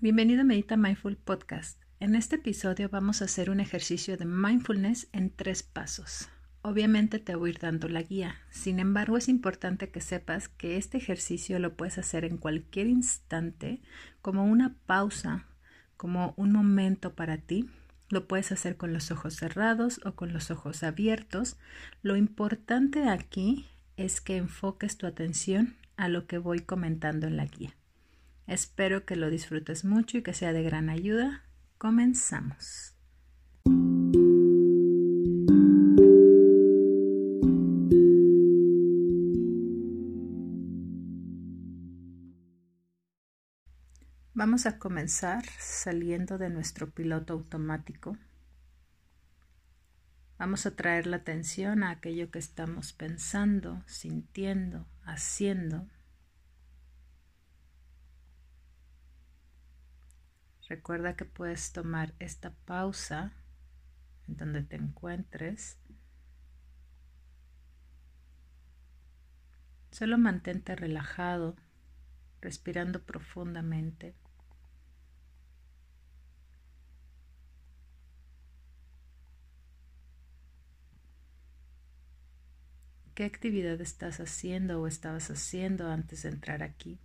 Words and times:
Bienvenido 0.00 0.42
a 0.42 0.44
Medita 0.44 0.76
Mindful 0.76 1.16
Podcast. 1.16 1.82
En 1.98 2.14
este 2.14 2.36
episodio 2.36 2.88
vamos 2.88 3.20
a 3.20 3.24
hacer 3.24 3.50
un 3.50 3.58
ejercicio 3.58 4.16
de 4.16 4.26
mindfulness 4.26 5.08
en 5.10 5.28
tres 5.28 5.64
pasos. 5.64 6.28
Obviamente 6.62 7.18
te 7.18 7.34
voy 7.34 7.50
a 7.50 7.52
ir 7.54 7.58
dando 7.58 7.88
la 7.88 8.02
guía, 8.02 8.36
sin 8.48 8.78
embargo 8.78 9.16
es 9.16 9.28
importante 9.28 9.90
que 9.90 10.00
sepas 10.00 10.48
que 10.48 10.76
este 10.76 10.98
ejercicio 10.98 11.58
lo 11.58 11.74
puedes 11.74 11.98
hacer 11.98 12.24
en 12.24 12.36
cualquier 12.36 12.86
instante 12.86 13.82
como 14.22 14.44
una 14.44 14.76
pausa, 14.86 15.46
como 15.96 16.32
un 16.36 16.52
momento 16.52 17.16
para 17.16 17.38
ti. 17.38 17.68
Lo 18.08 18.28
puedes 18.28 18.52
hacer 18.52 18.76
con 18.76 18.92
los 18.92 19.10
ojos 19.10 19.34
cerrados 19.34 20.00
o 20.04 20.14
con 20.14 20.32
los 20.32 20.52
ojos 20.52 20.84
abiertos. 20.84 21.58
Lo 22.02 22.16
importante 22.16 23.08
aquí 23.08 23.66
es 23.96 24.20
que 24.20 24.36
enfoques 24.36 24.96
tu 24.96 25.08
atención 25.08 25.74
a 25.96 26.06
lo 26.06 26.28
que 26.28 26.38
voy 26.38 26.60
comentando 26.60 27.26
en 27.26 27.36
la 27.36 27.46
guía. 27.46 27.74
Espero 28.48 29.04
que 29.04 29.14
lo 29.14 29.28
disfrutes 29.28 29.84
mucho 29.84 30.16
y 30.16 30.22
que 30.22 30.32
sea 30.32 30.54
de 30.54 30.62
gran 30.62 30.88
ayuda. 30.88 31.44
Comenzamos. 31.76 32.94
Vamos 44.32 44.64
a 44.64 44.78
comenzar 44.78 45.44
saliendo 45.58 46.38
de 46.38 46.48
nuestro 46.48 46.88
piloto 46.90 47.34
automático. 47.34 48.16
Vamos 50.38 50.64
a 50.64 50.74
traer 50.74 51.06
la 51.06 51.18
atención 51.18 51.82
a 51.82 51.90
aquello 51.90 52.30
que 52.30 52.38
estamos 52.38 52.94
pensando, 52.94 53.82
sintiendo, 53.86 54.86
haciendo 55.02 55.86
Recuerda 60.68 61.16
que 61.16 61.24
puedes 61.24 61.72
tomar 61.72 62.12
esta 62.18 62.50
pausa 62.66 63.32
en 64.28 64.36
donde 64.36 64.62
te 64.62 64.76
encuentres. 64.76 65.78
Solo 69.90 70.18
mantente 70.18 70.76
relajado, 70.76 71.56
respirando 72.42 73.02
profundamente. 73.02 74.14
¿Qué 83.14 83.24
actividad 83.24 83.80
estás 83.80 84.20
haciendo 84.20 84.82
o 84.82 84.86
estabas 84.86 85.30
haciendo 85.30 85.90
antes 85.90 86.22
de 86.24 86.28
entrar 86.28 86.62
aquí? 86.62 87.00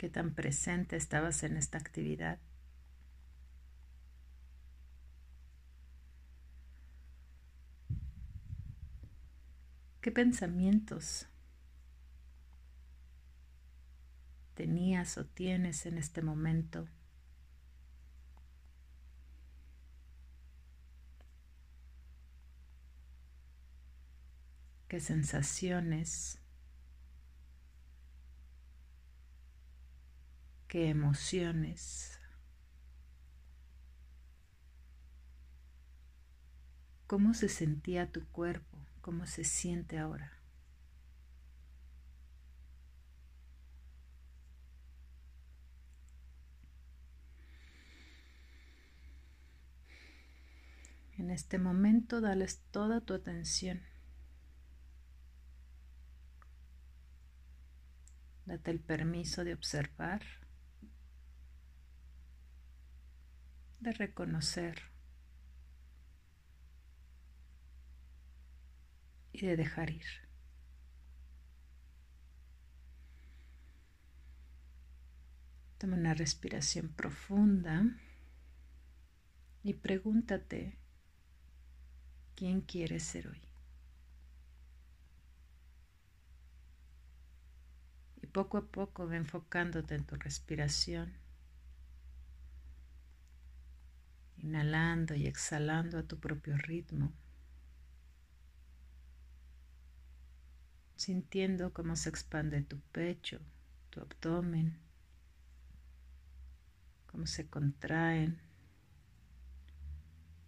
Qué 0.00 0.08
tan 0.08 0.32
presente 0.34 0.96
estabas 0.96 1.42
en 1.42 1.58
esta 1.58 1.76
actividad. 1.76 2.38
¿Qué 10.00 10.10
pensamientos 10.10 11.26
tenías 14.54 15.18
o 15.18 15.26
tienes 15.26 15.84
en 15.84 15.98
este 15.98 16.22
momento? 16.22 16.88
¿Qué 24.88 24.98
sensaciones 24.98 26.39
qué 30.70 30.88
emociones, 30.88 32.20
cómo 37.08 37.34
se 37.34 37.48
sentía 37.48 38.12
tu 38.12 38.24
cuerpo, 38.28 38.78
cómo 39.00 39.26
se 39.26 39.42
siente 39.42 39.98
ahora. 39.98 40.32
En 51.18 51.30
este 51.30 51.58
momento 51.58 52.20
dales 52.20 52.62
toda 52.70 53.00
tu 53.00 53.14
atención. 53.14 53.82
Date 58.46 58.70
el 58.70 58.78
permiso 58.78 59.42
de 59.42 59.54
observar 59.54 60.22
de 63.80 63.92
reconocer 63.92 64.82
y 69.32 69.46
de 69.46 69.56
dejar 69.56 69.90
ir. 69.90 70.04
Toma 75.78 75.96
una 75.96 76.12
respiración 76.12 76.88
profunda 76.88 77.86
y 79.62 79.74
pregúntate 79.74 80.76
quién 82.34 82.60
quieres 82.60 83.02
ser 83.02 83.28
hoy. 83.28 83.40
Y 88.22 88.26
poco 88.26 88.58
a 88.58 88.66
poco 88.66 89.06
ve 89.06 89.16
enfocándote 89.16 89.94
en 89.94 90.04
tu 90.04 90.16
respiración 90.16 91.14
inhalando 94.42 95.14
y 95.14 95.26
exhalando 95.26 95.98
a 95.98 96.02
tu 96.02 96.18
propio 96.18 96.56
ritmo, 96.56 97.12
sintiendo 100.96 101.72
cómo 101.72 101.96
se 101.96 102.08
expande 102.08 102.62
tu 102.62 102.80
pecho, 102.92 103.40
tu 103.90 104.00
abdomen, 104.00 104.78
cómo 107.06 107.26
se 107.26 107.48
contraen, 107.48 108.40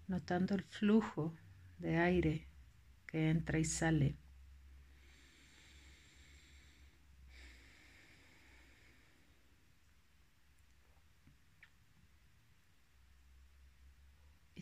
notando 0.09 0.55
el 0.55 0.63
flujo 0.63 1.35
de 1.79 1.99
aire 1.99 2.49
que 3.07 3.31
entra 3.31 3.59
y 3.59 3.65
sale. 3.65 4.17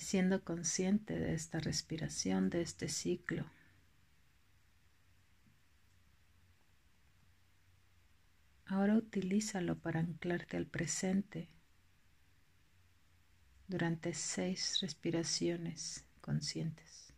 Siendo 0.00 0.42
consciente 0.42 1.18
de 1.18 1.34
esta 1.34 1.60
respiración, 1.60 2.50
de 2.50 2.62
este 2.62 2.88
ciclo. 2.88 3.44
Ahora 8.66 8.94
utilízalo 8.94 9.78
para 9.78 10.00
anclarte 10.00 10.56
al 10.56 10.66
presente 10.66 11.48
durante 13.66 14.14
seis 14.14 14.78
respiraciones 14.80 16.04
conscientes. 16.20 17.09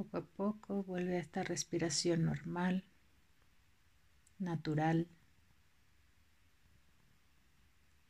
Poco 0.00 0.16
a 0.16 0.24
poco 0.24 0.82
vuelve 0.82 1.16
a 1.16 1.20
esta 1.20 1.42
respiración 1.42 2.24
normal, 2.24 2.86
natural. 4.38 5.08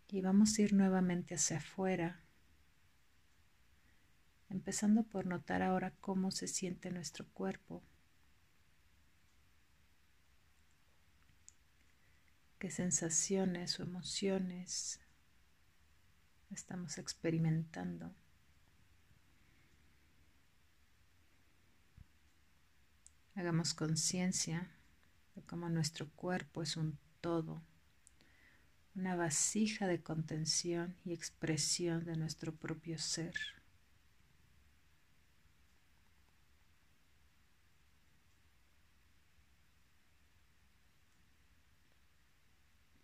Y 0.07 0.21
vamos 0.21 0.57
a 0.57 0.63
ir 0.63 0.73
nuevamente 0.73 1.35
hacia 1.35 1.57
afuera, 1.57 2.21
empezando 4.51 5.03
por 5.03 5.27
notar 5.27 5.63
ahora 5.63 5.93
cómo 6.01 6.31
se 6.31 6.47
siente 6.47 6.93
nuestro 6.93 7.27
cuerpo. 7.33 7.83
qué 12.61 12.71
sensaciones 12.71 13.81
o 13.81 13.83
emociones 13.83 15.01
estamos 16.51 16.99
experimentando. 16.99 18.15
Hagamos 23.41 23.73
conciencia 23.73 24.69
de 25.35 25.41
cómo 25.41 25.71
nuestro 25.71 26.11
cuerpo 26.11 26.61
es 26.61 26.77
un 26.77 26.99
todo, 27.23 27.63
una 28.95 29.17
vasija 29.17 29.87
de 29.87 30.03
contención 30.03 30.95
y 31.07 31.15
expresión 31.15 32.05
de 32.05 32.19
nuestro 32.19 32.55
propio 32.55 32.99
ser. 32.99 33.33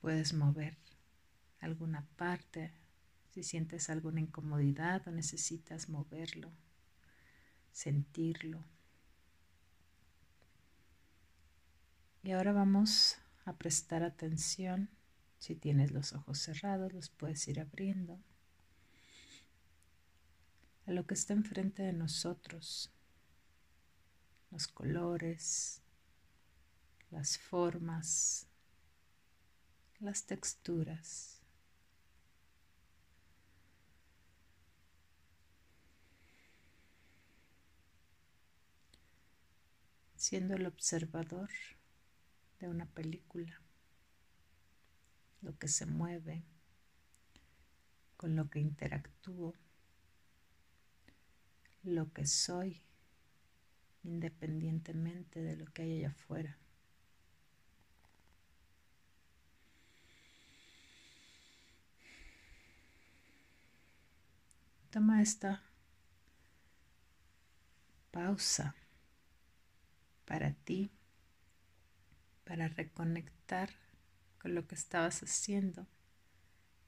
Puedes 0.02 0.34
mover 0.34 0.76
alguna 1.60 2.06
parte 2.16 2.74
si 3.30 3.42
sientes 3.42 3.88
alguna 3.88 4.20
incomodidad 4.20 5.08
o 5.08 5.12
necesitas 5.12 5.88
moverlo, 5.88 6.52
sentirlo. 7.72 8.75
Y 12.26 12.32
ahora 12.32 12.52
vamos 12.52 13.19
a 13.44 13.52
prestar 13.52 14.02
atención. 14.02 14.90
Si 15.38 15.55
tienes 15.55 15.93
los 15.93 16.12
ojos 16.12 16.40
cerrados, 16.40 16.93
los 16.93 17.08
puedes 17.08 17.46
ir 17.46 17.61
abriendo 17.61 18.19
a 20.88 20.90
lo 20.90 21.06
que 21.06 21.14
está 21.14 21.34
enfrente 21.34 21.84
de 21.84 21.93
nosotros, 21.93 22.90
los 24.50 24.67
colores, 24.67 25.82
las 27.12 27.38
formas, 27.38 28.49
las 30.00 30.25
texturas. 30.25 31.40
Siendo 40.17 40.55
el 40.55 40.67
observador 40.67 41.50
de 42.61 42.69
una 42.69 42.87
película, 42.87 43.61
lo 45.43 45.58
que 45.58 45.69
se 45.69 45.87
mueve, 45.87 46.44
con 48.17 48.35
lo 48.37 48.49
que 48.49 48.61
interactúo, 48.61 49.55
lo 51.82 52.12
que 52.12 52.26
soy, 52.26 52.82
independientemente 54.03 55.43
de 55.43 55.56
lo 55.56 55.67
que 55.67 55.82
hay 55.82 55.99
allá 55.99 56.08
afuera. 56.08 56.58
Toma 64.91 65.20
esta 65.20 65.62
pausa 68.11 68.75
para 70.25 70.55
ti, 70.55 70.91
para 72.46 72.69
reconectar 72.69 73.70
con 74.38 74.54
lo 74.54 74.66
que 74.69 74.76
estabas 74.76 75.22
haciendo 75.22 75.87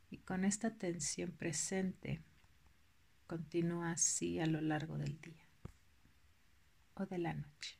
y 0.08 0.19
con 0.19 0.44
esta 0.44 0.69
atención 0.69 1.32
presente 1.32 2.22
continúa 3.26 3.90
así 3.90 4.38
a 4.38 4.46
lo 4.46 4.60
largo 4.60 4.96
del 4.96 5.20
día 5.20 5.44
o 6.94 7.05
de 7.06 7.19
la 7.19 7.34
noche. 7.34 7.76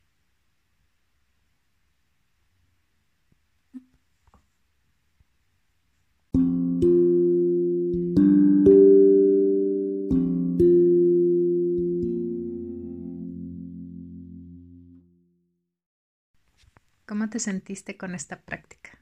¿Cómo 17.29 17.35
te 17.35 17.41
sentiste 17.41 17.99
con 17.99 18.15
esta 18.15 18.41
práctica? 18.41 18.99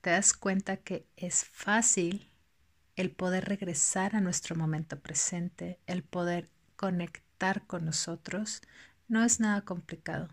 ¿Te 0.00 0.10
das 0.10 0.34
cuenta 0.34 0.76
que 0.76 1.08
es 1.16 1.44
fácil 1.44 2.30
el 2.94 3.10
poder 3.10 3.46
regresar 3.46 4.14
a 4.14 4.20
nuestro 4.20 4.54
momento 4.54 5.00
presente, 5.00 5.80
el 5.88 6.04
poder 6.04 6.48
conectar 6.76 7.66
con 7.66 7.84
nosotros? 7.84 8.62
No 9.08 9.24
es 9.24 9.40
nada 9.40 9.62
complicado. 9.62 10.28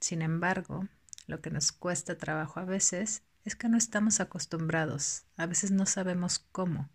Sin 0.00 0.22
embargo, 0.22 0.88
lo 1.26 1.42
que 1.42 1.50
nos 1.50 1.70
cuesta 1.70 2.16
trabajo 2.16 2.60
a 2.60 2.64
veces 2.64 3.24
es 3.44 3.56
que 3.56 3.68
no 3.68 3.76
estamos 3.76 4.20
acostumbrados, 4.20 5.24
a 5.36 5.44
veces 5.44 5.70
no 5.70 5.84
sabemos 5.84 6.38
cómo, 6.38 6.88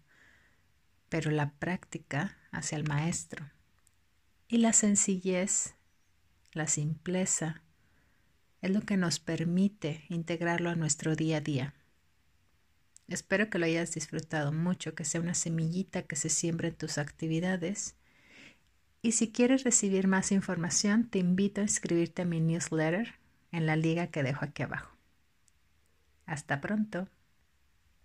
pero 1.10 1.30
la 1.30 1.52
práctica 1.60 2.40
hacia 2.52 2.76
el 2.76 2.86
maestro 2.86 3.48
y 4.48 4.58
la 4.58 4.74
sencillez, 4.74 5.76
la 6.54 6.66
simpleza, 6.66 7.62
es 8.62 8.72
lo 8.72 8.82
que 8.82 8.98
nos 8.98 9.20
permite 9.20 10.04
integrarlo 10.10 10.70
a 10.70 10.76
nuestro 10.76 11.16
día 11.16 11.38
a 11.38 11.42
día. 11.42 11.74
Espero 13.08 13.50
que 13.50 13.58
lo 13.58 13.66
hayas 13.66 13.94
disfrutado 13.94 14.52
mucho, 14.52 14.94
que 14.94 15.06
sea 15.06 15.22
una 15.22 15.34
semillita 15.34 16.04
que 16.04 16.16
se 16.16 16.30
siembre 16.30 16.68
en 16.68 16.76
tus 16.76 16.98
actividades. 16.98 17.96
Y 19.02 19.14
si 19.14 19.32
quieres 19.32 19.64
recibir 19.64 20.08
más 20.08 20.32
información, 20.32 21.10
te 21.10 21.20
invito 21.20 21.62
a 21.62 21.64
inscribirte 21.64 22.22
a 22.22 22.26
mi 22.26 22.40
newsletter 22.40 23.16
en 23.52 23.66
la 23.66 23.76
liga 23.76 24.08
que 24.08 24.24
dejo 24.24 24.46
aquí 24.46 24.64
abajo. 24.64 24.96
Hasta 26.26 26.62
pronto. 26.62 27.08